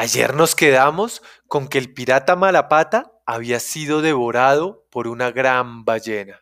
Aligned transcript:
Ayer 0.00 0.32
nos 0.32 0.54
quedamos 0.54 1.20
con 1.46 1.68
que 1.68 1.76
el 1.76 1.92
pirata 1.92 2.34
Malapata 2.34 3.12
había 3.26 3.60
sido 3.60 4.00
devorado 4.00 4.86
por 4.90 5.06
una 5.06 5.30
gran 5.30 5.84
ballena 5.84 6.40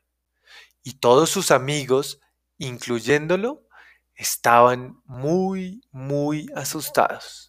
y 0.85 1.01
todos 1.01 1.31
sus 1.31 1.51
amigos, 1.51 2.21
incluyéndolo, 2.59 3.67
estaban 4.15 5.03
muy, 5.07 5.81
muy 5.91 6.49
asustados. 6.55 7.49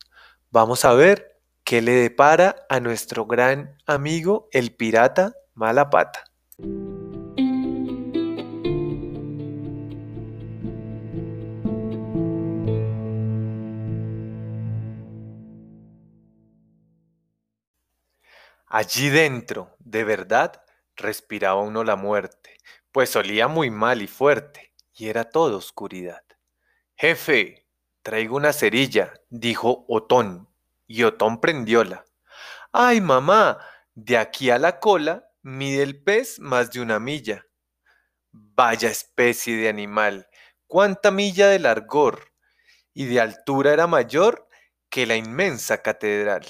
Vamos 0.49 0.83
a 0.83 0.93
ver 0.93 1.39
qué 1.63 1.79
le 1.79 1.91
depara 1.91 2.55
a 2.69 2.79
nuestro 2.79 3.27
gran 3.27 3.77
amigo 3.85 4.49
el 4.51 4.75
pirata 4.75 5.35
Malapata. 5.53 6.23
Allí 18.71 19.09
dentro, 19.09 19.75
de 19.79 20.03
verdad, 20.03 20.63
respiraba 20.95 21.59
uno 21.59 21.83
la 21.83 21.95
muerte, 21.95 22.55
pues 22.91 23.15
olía 23.15 23.47
muy 23.47 23.71
mal 23.71 24.03
y 24.03 24.07
fuerte, 24.07 24.73
y 24.93 25.07
era 25.09 25.23
toda 25.23 25.57
oscuridad. 25.57 26.21
Jefe, 26.95 27.65
traigo 28.03 28.35
una 28.35 28.53
cerilla, 28.53 29.13
dijo 29.29 29.85
Otón, 29.87 30.49
y 30.85 31.01
Otón 31.01 31.41
prendióla. 31.41 32.05
Ay, 32.71 33.01
mamá, 33.01 33.57
de 33.95 34.19
aquí 34.19 34.51
a 34.51 34.59
la 34.59 34.79
cola 34.79 35.31
mide 35.41 35.81
el 35.81 36.03
pez 36.03 36.39
más 36.39 36.69
de 36.69 36.81
una 36.81 36.99
milla. 36.99 37.47
Vaya 38.31 38.89
especie 38.89 39.57
de 39.57 39.67
animal, 39.67 40.27
cuánta 40.67 41.09
milla 41.09 41.47
de 41.47 41.57
largor, 41.57 42.33
y 42.93 43.05
de 43.05 43.19
altura 43.19 43.73
era 43.73 43.87
mayor 43.87 44.47
que 44.89 45.07
la 45.07 45.15
inmensa 45.15 45.81
catedral. 45.81 46.45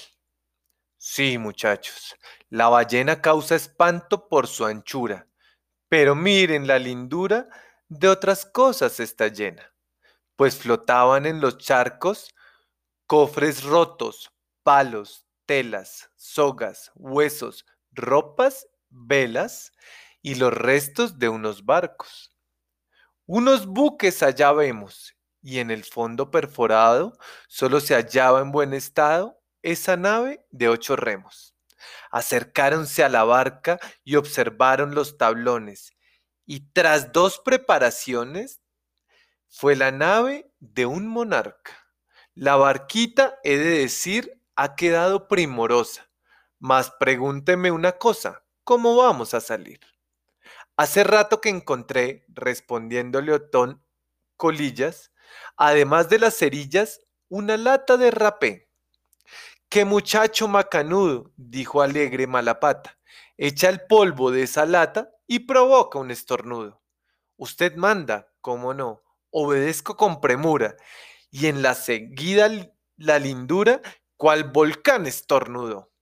Sí, 1.02 1.38
muchachos, 1.38 2.14
la 2.50 2.68
ballena 2.68 3.22
causa 3.22 3.54
espanto 3.56 4.28
por 4.28 4.46
su 4.46 4.66
anchura, 4.66 5.26
pero 5.88 6.14
miren 6.14 6.66
la 6.66 6.78
lindura 6.78 7.48
de 7.88 8.08
otras 8.08 8.46
cosas 8.46 9.00
está 9.00 9.28
llena, 9.28 9.72
pues 10.36 10.56
flotaban 10.58 11.26
en 11.26 11.40
los 11.40 11.58
charcos 11.58 12.34
cofres 13.06 13.64
rotos, 13.64 14.32
palos, 14.62 15.26
telas, 15.46 16.10
sogas, 16.16 16.92
huesos, 16.96 17.66
ropas, 17.92 18.68
velas 18.90 19.72
y 20.22 20.36
los 20.36 20.52
restos 20.54 21.18
de 21.18 21.28
unos 21.30 21.64
barcos. 21.66 22.34
Unos 23.26 23.66
buques 23.66 24.22
allá 24.22 24.52
vemos, 24.52 25.14
y 25.42 25.60
en 25.60 25.70
el 25.70 25.84
fondo 25.84 26.30
perforado 26.30 27.18
solo 27.48 27.80
se 27.80 27.94
hallaba 27.94 28.40
en 28.40 28.52
buen 28.52 28.74
estado 28.74 29.39
esa 29.62 29.96
nave 29.96 30.44
de 30.50 30.68
ocho 30.68 30.96
remos. 30.96 31.54
Acercáronse 32.10 33.04
a 33.04 33.08
la 33.08 33.24
barca 33.24 33.78
y 34.04 34.16
observaron 34.16 34.94
los 34.94 35.16
tablones, 35.18 35.92
y 36.46 36.72
tras 36.72 37.12
dos 37.12 37.38
preparaciones, 37.38 38.60
fue 39.48 39.76
la 39.76 39.90
nave 39.90 40.50
de 40.60 40.86
un 40.86 41.06
monarca. 41.08 41.72
La 42.34 42.56
barquita, 42.56 43.38
he 43.42 43.56
de 43.56 43.78
decir, 43.78 44.40
ha 44.54 44.76
quedado 44.76 45.28
primorosa. 45.28 46.08
Mas 46.58 46.92
pregúnteme 46.98 47.70
una 47.70 47.92
cosa, 47.92 48.44
¿cómo 48.64 48.96
vamos 48.96 49.34
a 49.34 49.40
salir? 49.40 49.80
Hace 50.76 51.04
rato 51.04 51.40
que 51.40 51.48
encontré, 51.48 52.24
respondiéndole 52.28 53.32
Otón 53.32 53.82
Colillas, 54.36 55.12
además 55.56 56.08
de 56.08 56.18
las 56.18 56.36
cerillas, 56.36 57.00
una 57.28 57.56
lata 57.56 57.96
de 57.96 58.10
rapé 58.10 58.69
¡Qué 59.70 59.84
muchacho 59.84 60.48
macanudo! 60.48 61.30
dijo 61.36 61.80
alegre 61.80 62.26
Malapata. 62.26 62.98
Echa 63.38 63.68
el 63.68 63.80
polvo 63.86 64.32
de 64.32 64.42
esa 64.42 64.66
lata 64.66 65.12
y 65.28 65.38
provoca 65.38 66.00
un 66.00 66.10
estornudo. 66.10 66.82
Usted 67.36 67.76
manda, 67.76 68.26
cómo 68.40 68.74
no, 68.74 69.00
obedezco 69.30 69.96
con 69.96 70.20
premura, 70.20 70.74
y 71.30 71.46
en 71.46 71.62
la 71.62 71.76
seguida 71.76 72.50
la 72.96 73.20
lindura, 73.20 73.80
cual 74.16 74.42
volcán 74.42 75.06
estornudo. 75.06 75.92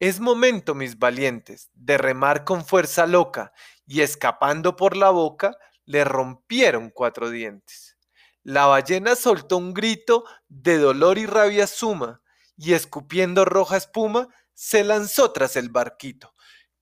Es 0.00 0.18
momento, 0.18 0.74
mis 0.74 0.98
valientes, 0.98 1.68
de 1.74 1.98
remar 1.98 2.44
con 2.44 2.64
fuerza 2.64 3.06
loca, 3.06 3.52
y 3.84 4.00
escapando 4.00 4.74
por 4.74 4.96
la 4.96 5.10
boca, 5.10 5.54
le 5.84 6.04
rompieron 6.04 6.88
cuatro 6.88 7.28
dientes. 7.28 7.98
La 8.42 8.64
ballena 8.64 9.16
soltó 9.16 9.58
un 9.58 9.74
grito 9.74 10.24
de 10.48 10.78
dolor 10.78 11.18
y 11.18 11.26
rabia 11.26 11.66
suma, 11.66 12.21
y 12.62 12.74
escupiendo 12.74 13.44
roja 13.44 13.76
espuma, 13.76 14.28
se 14.54 14.84
lanzó 14.84 15.32
tras 15.32 15.56
el 15.56 15.68
barquito. 15.68 16.32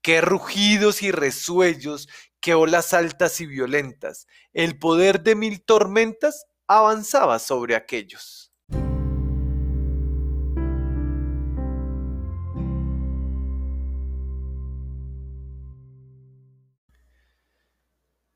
Qué 0.02 0.20
rugidos 0.20 1.02
y 1.02 1.10
resuellos, 1.10 2.06
qué 2.38 2.52
olas 2.52 2.92
altas 2.92 3.40
y 3.40 3.46
violentas. 3.46 4.26
El 4.52 4.78
poder 4.78 5.22
de 5.22 5.36
mil 5.36 5.64
tormentas 5.64 6.44
avanzaba 6.66 7.38
sobre 7.38 7.76
aquellos. 7.76 8.52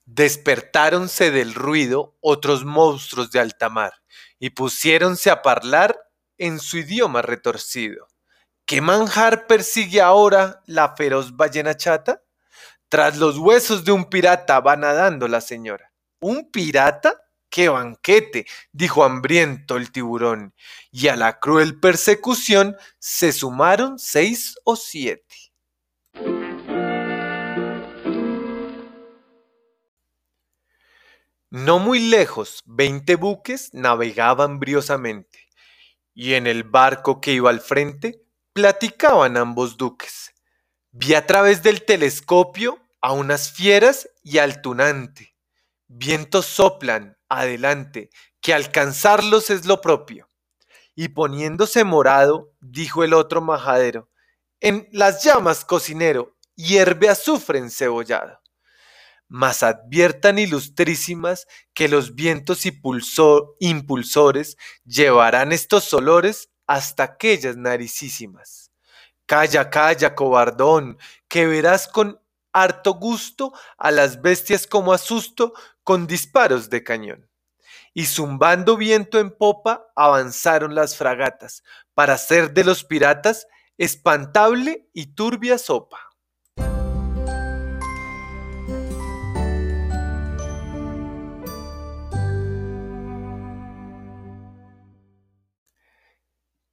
Despertáronse 0.06 1.31
del 1.31 1.53
ruido 1.53 2.16
otros 2.21 2.65
monstruos 2.65 3.31
de 3.32 3.41
alta 3.41 3.69
mar 3.69 3.93
y 4.38 4.50
pusiéronse 4.50 5.28
a 5.28 5.43
parlar 5.43 6.04
en 6.39 6.59
su 6.59 6.78
idioma 6.78 7.22
retorcido. 7.22 8.09
¿Qué 8.67 8.81
manjar 8.81 9.47
persigue 9.47 10.00
ahora 10.00 10.62
la 10.67 10.97
feroz 10.97 11.37
ballena 11.37 11.77
chata? 11.77 12.22
Tras 12.89 13.19
los 13.19 13.39
huesos 13.39 13.84
de 13.84 13.93
un 13.93 14.06
pirata 14.06 14.61
va 14.61 14.77
nadando 14.77 15.28
la 15.28 15.41
señora. 15.41 15.93
¿Un 16.21 16.50
pirata? 16.50 17.21
¡Qué 17.50 17.69
banquete! 17.69 18.47
dijo 18.73 19.05
hambriento 19.05 19.77
el 19.77 19.93
tiburón, 19.93 20.55
y 20.91 21.09
a 21.09 21.17
la 21.17 21.39
cruel 21.39 21.78
persecución 21.78 22.77
se 22.99 23.33
sumaron 23.33 23.99
seis 23.99 24.56
o 24.65 24.77
siete. 24.77 25.37
No 31.50 31.78
muy 31.78 32.00
lejos, 32.00 32.62
veinte 32.67 33.15
buques 33.15 33.73
navegaban 33.73 34.59
briosamente 34.59 35.44
y 36.15 36.35
en 36.35 36.47
el 36.47 36.63
barco 36.63 37.21
que 37.21 37.33
iba 37.33 37.51
al 37.51 37.61
frente 37.61 38.23
platicaban 38.53 39.37
ambos 39.37 39.77
duques. 39.77 40.33
Vi 40.93 41.15
a 41.15 41.27
través 41.27 41.63
del 41.63 41.85
telescopio 41.85 42.79
a 43.01 43.13
unas 43.13 43.53
fieras 43.53 44.09
y 44.23 44.39
al 44.39 44.63
tunante. 44.63 45.37
Vientos 45.89 46.47
soplan, 46.47 47.19
adelante, 47.29 48.11
que 48.41 48.55
alcanzarlos 48.55 49.51
es 49.51 49.67
lo 49.67 49.81
propio. 49.81 50.29
Y 50.95 51.09
poniéndose 51.09 51.83
morado, 51.83 52.53
dijo 52.61 53.03
el 53.03 53.13
otro 53.13 53.41
majadero, 53.41 54.09
en 54.61 54.89
las 54.93 55.25
llamas, 55.25 55.65
cocinero, 55.65 56.37
hierve 56.55 57.09
azufre 57.09 57.59
encebollado 57.59 58.41
mas 59.34 59.65
adviertan 59.65 60.39
ilustrísimas 60.39 61.49
que 61.72 61.89
los 61.89 62.15
vientos 62.15 62.67
impulsores 62.67 64.56
llevarán 64.84 65.50
estos 65.50 65.93
olores 65.93 66.50
hasta 66.69 67.03
aquellas 67.03 67.56
naricísimas. 67.56 68.71
Calla, 69.26 69.70
calla, 69.70 70.14
cobardón, 70.14 70.99
que 71.26 71.47
verás 71.47 71.88
con 71.88 72.20
harto 72.53 72.94
gusto 72.94 73.53
a 73.76 73.91
las 73.91 74.23
bestias 74.23 74.69
como 74.69 74.93
asusto 74.93 75.53
con 75.82 76.06
disparos 76.06 76.70
de 76.70 76.85
cañón. 76.85 77.29
Y 77.93 78.06
zumbando 78.06 78.76
viento 78.76 79.19
en 79.19 79.37
popa 79.37 79.88
avanzaron 79.97 80.76
las 80.76 80.97
fragatas, 80.97 81.64
para 81.93 82.14
hacer 82.14 82.55
de 82.55 82.62
los 82.62 82.85
piratas 82.85 83.49
espantable 83.79 84.88
y 84.93 85.06
turbia 85.06 85.59
sopa. 85.59 86.13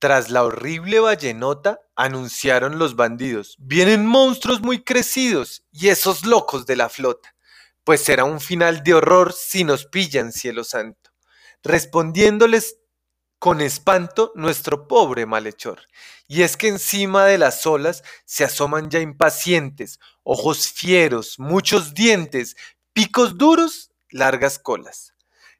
Tras 0.01 0.31
la 0.31 0.43
horrible 0.43 0.99
ballenota, 0.99 1.79
anunciaron 1.95 2.79
los 2.79 2.95
bandidos, 2.95 3.55
vienen 3.59 4.03
monstruos 4.03 4.59
muy 4.59 4.83
crecidos 4.83 5.63
y 5.71 5.89
esos 5.89 6.25
locos 6.25 6.65
de 6.65 6.75
la 6.75 6.89
flota, 6.89 7.35
pues 7.83 8.01
será 8.01 8.23
un 8.23 8.39
final 8.41 8.81
de 8.81 8.95
horror 8.95 9.31
si 9.31 9.63
nos 9.63 9.85
pillan, 9.85 10.31
cielo 10.31 10.63
santo. 10.63 11.11
Respondiéndoles 11.61 12.77
con 13.37 13.61
espanto 13.61 14.31
nuestro 14.33 14.87
pobre 14.87 15.27
malhechor, 15.27 15.81
y 16.27 16.41
es 16.41 16.57
que 16.57 16.69
encima 16.69 17.27
de 17.27 17.37
las 17.37 17.67
olas 17.67 18.01
se 18.25 18.43
asoman 18.43 18.89
ya 18.89 19.01
impacientes, 19.01 19.99
ojos 20.23 20.67
fieros, 20.71 21.37
muchos 21.37 21.93
dientes, 21.93 22.55
picos 22.91 23.37
duros, 23.37 23.91
largas 24.09 24.57
colas. 24.57 25.13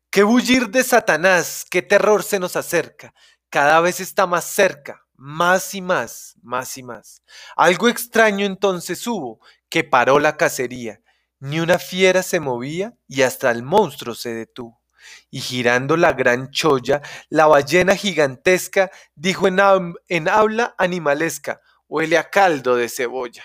¡Qué 0.10 0.24
bullir 0.24 0.70
de 0.70 0.84
Satanás! 0.84 1.64
¡Qué 1.70 1.82
terror 1.82 2.24
se 2.24 2.40
nos 2.40 2.56
acerca! 2.56 3.14
Cada 3.52 3.82
vez 3.82 4.00
está 4.00 4.26
más 4.26 4.46
cerca, 4.46 5.06
más 5.16 5.76
y 5.76 5.82
más, 5.82 6.36
más 6.42 6.78
y 6.78 6.84
más. 6.84 7.22
Algo 7.58 7.90
extraño 7.90 8.46
entonces 8.46 9.06
hubo, 9.06 9.40
que 9.70 9.84
paró 9.84 10.20
la 10.20 10.38
cacería. 10.38 11.02
Ni 11.40 11.60
una 11.60 11.78
fiera 11.78 12.24
se 12.24 12.40
movía 12.40 12.96
y 13.08 13.24
hasta 13.24 13.52
el 13.52 13.62
monstruo 13.62 14.16
se 14.16 14.34
detuvo. 14.34 14.82
Y 15.30 15.42
girando 15.42 15.98
la 15.98 16.14
gran 16.14 16.50
cholla, 16.52 17.02
la 17.30 17.46
ballena 17.48 17.96
gigantesca 17.96 18.90
dijo 19.16 19.48
en, 19.48 20.30
habla 20.30 20.74
animalesca, 20.78 21.60
huele 21.88 22.18
a 22.18 22.30
caldo 22.30 22.78
de 22.78 22.88
cebolla. 22.88 23.44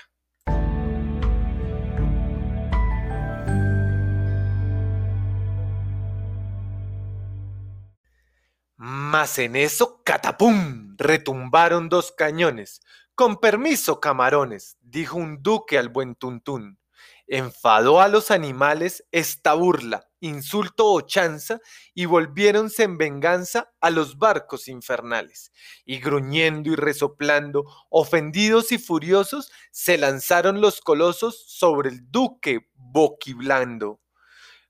Mas 9.09 9.39
en 9.39 9.55
eso, 9.55 10.03
catapum, 10.05 10.97
retumbaron 10.99 11.89
dos 11.89 12.11
cañones. 12.11 12.81
Con 13.15 13.37
permiso, 13.37 14.01
camarones, 14.01 14.79
dijo 14.81 15.17
un 15.17 15.45
duque 15.45 15.79
al 15.79 15.91
buen 15.91 16.17
Tuntún. 16.17 16.81
Enfadó 17.29 18.01
a 18.01 18.09
los 18.09 18.33
animales 18.33 19.05
esta 19.13 19.55
burla, 19.55 20.09
insulto 20.19 20.91
o 20.93 21.03
chanza, 21.03 21.61
y 21.95 22.07
volviéronse 22.07 22.83
en 22.83 22.99
venganza 22.99 23.73
a 23.81 23.91
los 23.91 24.19
barcos 24.19 24.67
infernales. 24.67 25.53
Y 25.85 26.01
gruñendo 26.01 26.73
y 26.73 26.75
resoplando, 26.75 27.65
ofendidos 27.91 28.73
y 28.73 28.79
furiosos, 28.79 29.53
se 29.71 29.99
lanzaron 29.99 30.61
los 30.61 30.81
colosos 30.81 31.45
sobre 31.47 31.91
el 31.91 32.11
duque 32.11 32.71
boquiblando. 32.75 34.01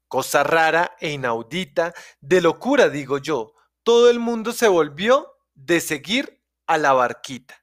Cosa 0.09 0.44
rara 0.44 0.93
e 1.00 1.12
inaudita, 1.12 1.94
de 2.21 2.43
locura 2.43 2.91
digo 2.91 3.17
yo, 3.17 3.56
todo 3.87 4.11
el 4.11 4.19
mundo 4.19 4.50
se 4.50 4.67
volvió 4.67 5.33
de 5.55 5.81
seguir 5.81 6.43
a 6.67 6.77
la 6.77 6.93
barquita. 6.93 7.62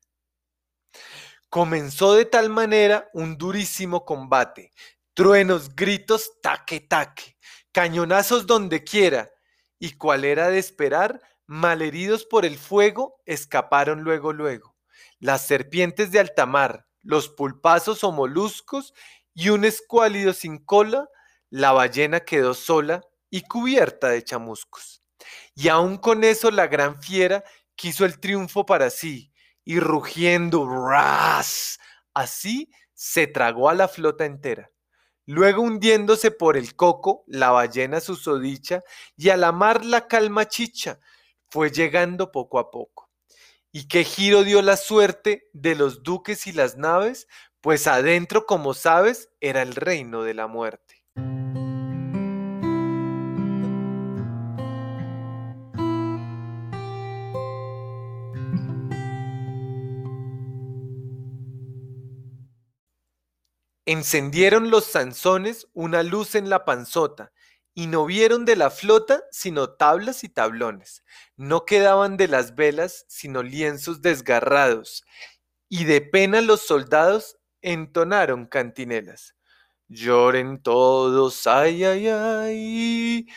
Comenzó 1.49 2.13
de 2.13 2.23
tal 2.23 2.49
manera 2.49 3.09
un 3.11 3.37
durísimo 3.37 4.05
combate, 4.05 4.71
truenos, 5.13 5.75
gritos, 5.75 6.39
taque, 6.41 6.79
taque, 6.79 7.35
cañonazos 7.73 8.47
donde 8.47 8.85
quiera, 8.85 9.29
y 9.79 9.97
cual 9.97 10.23
era 10.23 10.47
de 10.47 10.59
esperar, 10.59 11.19
malheridos 11.45 12.23
por 12.23 12.45
el 12.45 12.57
fuego, 12.57 13.21
escaparon 13.25 14.03
luego, 14.03 14.31
luego. 14.31 14.77
Las 15.19 15.45
serpientes 15.45 16.09
de 16.11 16.21
alta 16.21 16.45
mar, 16.45 16.87
los 17.01 17.27
pulpazos 17.27 18.01
o 18.05 18.13
moluscos 18.13 18.93
y 19.33 19.49
un 19.49 19.65
escuálido 19.65 20.31
sin 20.31 20.57
cola, 20.57 21.09
la 21.49 21.73
ballena 21.73 22.21
quedó 22.21 22.53
sola 22.53 23.01
y 23.29 23.41
cubierta 23.41 24.07
de 24.07 24.23
chamuscos. 24.23 25.02
Y 25.55 25.67
aun 25.67 25.97
con 25.97 26.23
eso 26.23 26.51
la 26.51 26.67
gran 26.67 27.01
fiera 27.01 27.43
quiso 27.75 28.05
el 28.05 28.19
triunfo 28.19 28.65
para 28.65 28.89
sí, 28.89 29.31
y 29.63 29.79
rugiendo, 29.79 30.67
ras, 30.67 31.79
así 32.13 32.71
se 32.93 33.27
tragó 33.27 33.69
a 33.69 33.73
la 33.73 33.87
flota 33.87 34.25
entera. 34.25 34.69
Luego 35.25 35.61
hundiéndose 35.61 36.31
por 36.31 36.57
el 36.57 36.75
coco, 36.75 37.23
la 37.27 37.51
ballena 37.51 38.01
susodicha, 38.01 38.83
y 39.15 39.29
a 39.29 39.37
la 39.37 39.51
mar 39.51 39.85
la 39.85 40.07
calma 40.07 40.47
chicha, 40.47 40.99
fue 41.49 41.71
llegando 41.71 42.31
poco 42.31 42.59
a 42.59 42.71
poco. 42.71 43.09
¿Y 43.71 43.87
qué 43.87 44.03
giro 44.03 44.43
dio 44.43 44.61
la 44.61 44.77
suerte 44.77 45.49
de 45.53 45.75
los 45.75 46.03
duques 46.03 46.45
y 46.47 46.51
las 46.51 46.77
naves? 46.77 47.27
Pues 47.61 47.87
adentro, 47.87 48.45
como 48.45 48.73
sabes, 48.73 49.29
era 49.39 49.61
el 49.61 49.75
reino 49.75 50.23
de 50.23 50.33
la 50.33 50.47
muerte. 50.47 51.03
Encendieron 63.93 64.71
los 64.71 64.85
Sansones 64.85 65.67
una 65.73 66.01
luz 66.01 66.33
en 66.33 66.49
la 66.49 66.65
panzota, 66.65 67.31
y 67.75 67.85
no 67.85 68.07
vieron 68.07 68.43
de 68.43 68.55
la 68.55 68.71
flota 68.71 69.21
sino 69.29 69.69
tablas 69.69 70.23
y 70.23 70.29
tablones. 70.29 71.03
No 71.37 71.63
quedaban 71.63 72.17
de 72.17 72.27
las 72.27 72.55
velas 72.55 73.05
sino 73.07 73.43
lienzos 73.43 74.01
desgarrados, 74.01 75.03
y 75.69 75.83
de 75.83 76.01
pena 76.01 76.41
los 76.41 76.61
soldados 76.61 77.37
entonaron 77.61 78.47
cantinelas. 78.47 79.35
Lloren 79.89 80.63
todos, 80.63 81.45
ay, 81.45 81.83
ay, 81.83 82.07
ay, 82.07 83.27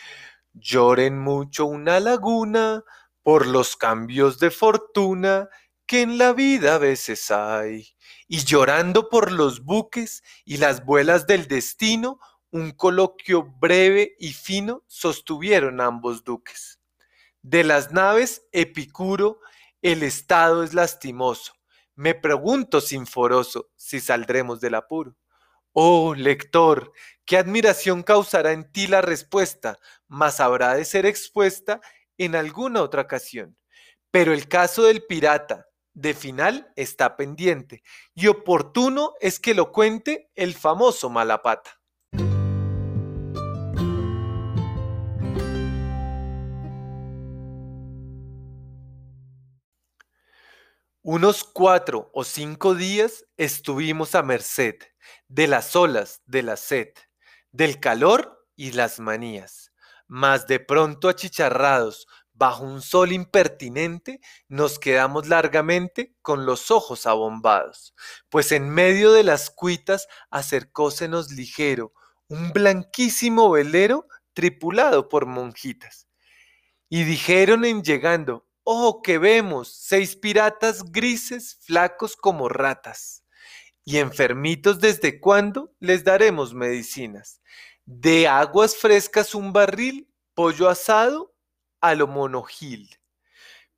lloren 0.53 1.19
mucho 1.19 1.67
una 1.67 1.99
laguna 1.99 2.83
por 3.21 3.45
los 3.45 3.75
cambios 3.75 4.39
de 4.39 4.49
fortuna 4.49 5.49
que 5.87 6.01
en 6.01 6.17
la 6.17 6.33
vida 6.33 6.75
a 6.75 6.77
veces 6.77 7.31
hay. 7.31 7.87
Y 8.27 8.43
llorando 8.43 9.09
por 9.09 9.31
los 9.31 9.63
buques 9.63 10.21
y 10.45 10.57
las 10.57 10.85
vuelas 10.85 11.25
del 11.25 11.47
destino, 11.47 12.19
un 12.51 12.71
coloquio 12.71 13.43
breve 13.59 14.15
y 14.19 14.33
fino 14.33 14.83
sostuvieron 14.87 15.81
ambos 15.81 16.23
duques. 16.23 16.79
De 17.41 17.63
las 17.63 17.91
naves, 17.91 18.45
Epicuro, 18.51 19.39
el 19.81 20.03
estado 20.03 20.63
es 20.63 20.73
lastimoso. 20.73 21.53
Me 21.95 22.13
pregunto, 22.13 22.81
sinforoso, 22.81 23.69
si 23.75 23.99
saldremos 23.99 24.59
del 24.59 24.75
apuro. 24.75 25.15
Oh, 25.71 26.13
lector, 26.15 26.91
qué 27.25 27.37
admiración 27.37 28.03
causará 28.03 28.51
en 28.51 28.71
ti 28.71 28.87
la 28.87 29.01
respuesta, 29.01 29.77
mas 30.07 30.39
habrá 30.39 30.75
de 30.75 30.85
ser 30.85 31.05
expuesta 31.05 31.79
en 32.17 32.35
alguna 32.35 32.81
otra 32.81 33.03
ocasión. 33.03 33.57
Pero 34.11 34.33
el 34.33 34.47
caso 34.47 34.83
del 34.83 35.03
pirata, 35.05 35.66
de 35.97 36.13
final 36.13 36.71
está 36.75 37.17
pendiente 37.17 37.81
y 38.13 38.27
oportuno 38.27 39.15
es 39.19 39.39
que 39.39 39.55
lo 39.55 39.71
cuente 39.71 40.29
el 40.35 40.53
famoso 40.53 41.09
Malapata. 41.09 41.81
Unos 51.01 51.43
cuatro 51.43 52.11
o 52.13 52.23
cinco 52.23 52.75
días 52.75 53.25
estuvimos 53.35 54.13
a 54.13 54.21
merced 54.21 54.75
de 55.27 55.47
las 55.47 55.75
olas, 55.75 56.21
de 56.27 56.43
la 56.43 56.57
sed, 56.57 56.89
del 57.51 57.79
calor 57.79 58.45
y 58.55 58.73
las 58.73 58.99
manías, 58.99 59.71
mas 60.05 60.45
de 60.45 60.59
pronto 60.59 61.09
achicharrados 61.09 62.07
bajo 62.37 62.63
un 62.63 62.81
sol 62.81 63.11
impertinente, 63.11 64.21
nos 64.47 64.77
quedamos 64.77 65.27
largamente 65.27 66.15
con 66.21 66.45
los 66.45 66.69
ojos 66.69 67.07
abombados, 67.07 67.95
pues 68.29 68.51
en 68.51 68.69
medio 68.69 69.11
de 69.11 69.23
las 69.23 69.49
cuitas 69.49 70.07
acercósenos 70.29 71.31
ligero 71.31 71.93
un 72.29 72.51
blanquísimo 72.51 73.49
velero 73.49 74.07
tripulado 74.33 75.09
por 75.09 75.25
monjitas. 75.25 76.07
Y 76.89 77.03
dijeron 77.03 77.65
en 77.65 77.83
llegando, 77.83 78.47
oh, 78.63 79.01
que 79.01 79.17
vemos 79.17 79.73
seis 79.73 80.15
piratas 80.15 80.83
grises, 80.91 81.57
flacos 81.61 82.15
como 82.15 82.49
ratas. 82.49 83.23
Y 83.83 83.97
enfermitos 83.97 84.79
desde 84.79 85.19
cuándo 85.19 85.73
les 85.79 86.03
daremos 86.03 86.53
medicinas. 86.53 87.41
De 87.85 88.27
aguas 88.27 88.75
frescas 88.75 89.33
un 89.33 89.53
barril, 89.53 90.11
pollo 90.33 90.69
asado 90.69 91.36
a 91.81 91.95
lo 91.95 92.07
monojil. 92.07 92.97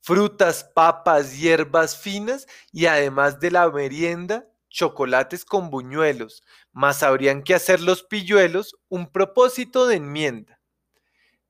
Frutas, 0.02 0.64
papas, 0.64 1.38
hierbas 1.38 1.98
finas 1.98 2.48
y 2.72 2.86
además 2.86 3.40
de 3.40 3.52
la 3.52 3.70
merienda, 3.70 4.48
chocolates 4.70 5.44
con 5.46 5.70
buñuelos, 5.70 6.44
más 6.72 7.04
habrían 7.04 7.44
que 7.44 7.56
hacer 7.56 7.82
los 7.82 8.04
pilluelos 8.04 8.76
un 8.88 9.12
propósito 9.12 9.88
de 9.88 9.98
enmienda. 9.98 10.60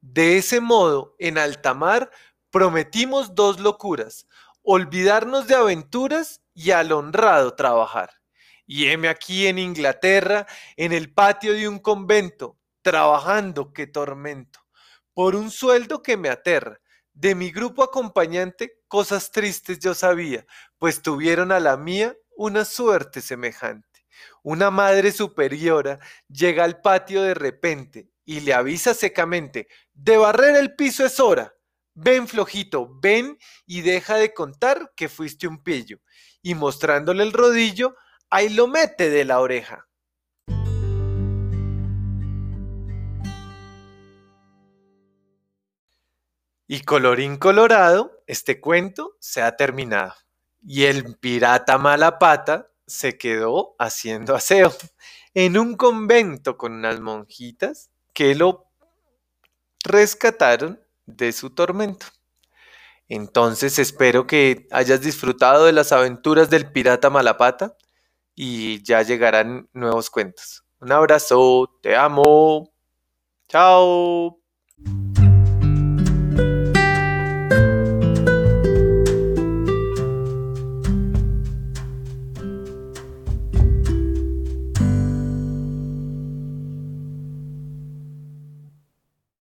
De 0.02 0.38
ese 0.38 0.62
modo, 0.62 1.16
en 1.20 1.38
alta 1.38 1.74
mar, 1.74 2.10
prometimos 2.50 3.36
dos 3.36 3.60
locuras, 3.60 4.28
olvidarnos 4.64 5.48
de 5.48 5.56
aventuras 5.56 6.42
y 6.54 6.72
al 6.72 6.92
honrado 6.92 7.56
trabajar. 7.56 8.12
Y 8.66 8.88
heme 8.88 9.10
aquí 9.10 9.48
en 9.48 9.60
Inglaterra, 9.60 10.48
en 10.78 10.92
el 10.92 11.14
patio 11.14 11.54
de 11.54 11.68
un 11.68 11.80
convento, 11.80 12.58
trabajando, 12.82 13.74
qué 13.74 13.88
tormento 13.88 14.60
por 15.20 15.36
un 15.36 15.52
sueldo 15.52 16.02
que 16.02 16.16
me 16.16 16.30
aterra. 16.30 16.80
De 17.12 17.36
mi 17.36 17.52
grupo 17.52 17.84
acompañante, 17.84 18.80
cosas 18.88 19.32
tristes 19.32 19.78
yo 19.80 19.94
sabía, 19.94 20.46
pues 20.78 21.02
tuvieron 21.02 21.52
a 21.52 21.60
la 21.60 21.76
mía 21.76 22.16
una 22.38 22.64
suerte 22.64 23.20
semejante. 23.20 24.06
Una 24.44 24.72
madre 24.72 25.12
superiora 25.12 26.00
llega 26.30 26.64
al 26.64 26.80
patio 26.80 27.22
de 27.22 27.34
repente 27.34 28.10
y 28.24 28.40
le 28.40 28.54
avisa 28.54 28.94
secamente, 28.94 29.68
de 29.92 30.16
barrer 30.16 30.56
el 30.56 30.74
piso 30.78 31.06
es 31.06 31.20
hora. 31.20 31.54
Ven, 31.96 32.26
flojito, 32.26 32.90
ven 33.02 33.38
y 33.66 33.82
deja 33.82 34.16
de 34.16 34.34
contar 34.34 34.94
que 34.96 35.10
fuiste 35.10 35.50
un 35.50 35.62
pillo. 35.62 36.00
Y 36.42 36.56
mostrándole 36.56 37.24
el 37.24 37.34
rodillo, 37.34 37.94
ahí 38.30 38.48
lo 38.48 38.68
mete 38.68 39.10
de 39.10 39.26
la 39.26 39.42
oreja. 39.42 39.89
Y 46.70 46.84
colorín 46.84 47.36
colorado, 47.38 48.24
este 48.28 48.62
cuento 48.62 49.18
se 49.20 49.42
ha 49.42 49.58
terminado. 49.58 50.14
y 50.62 50.86
el 50.86 51.18
pirata 51.18 51.78
Malapata 51.78 52.70
se 52.86 53.18
quedó 53.18 53.76
haciendo 53.80 54.36
aseo 54.36 54.72
en 55.34 55.58
un 55.58 55.76
convento 55.76 56.58
con 56.58 56.74
unas 56.74 57.00
monjitas 57.02 57.90
que 58.14 58.36
lo 58.36 58.68
rescataron 59.84 60.80
de 61.06 61.32
su 61.34 61.50
tormento. 61.52 62.06
Entonces 63.08 63.80
espero 63.80 64.28
que 64.28 64.68
hayas 64.72 65.02
disfrutado 65.02 65.66
de 65.66 65.74
las 65.74 65.92
aventuras 65.92 66.50
del 66.50 66.72
pirata 66.72 67.10
Malapata 67.10 67.76
y 68.36 68.84
ya 68.84 69.02
llegarán 69.04 69.70
nuevos 69.74 70.10
cuentos. 70.10 70.64
Un 70.82 70.92
abrazo, 70.92 71.80
te 71.82 71.96
amo. 71.96 72.72
Chao. 73.50 74.40